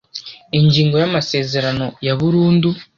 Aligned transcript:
Ingingo 0.59 0.95
ya 0.97 1.05
Amasezerano 1.09 1.85
ya 2.05 2.13
burundu 2.19 2.69